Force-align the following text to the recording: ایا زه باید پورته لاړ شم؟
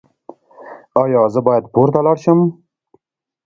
ایا 1.01 1.21
زه 1.33 1.39
باید 1.47 1.63
پورته 1.73 1.99
لاړ 2.05 2.17
شم؟ 2.23 2.39